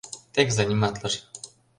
[0.33, 1.19] Тек заниматлыже.